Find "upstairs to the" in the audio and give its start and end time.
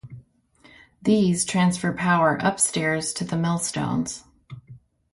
2.41-3.37